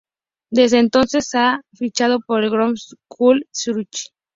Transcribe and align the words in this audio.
Desde 0.51 0.79
entonces, 0.79 1.29
ha 1.35 1.61
fichado 1.75 2.21
por 2.21 2.43
el 2.43 2.49
Grasshopper-Club 2.49 3.45
Zürich. 3.53 4.11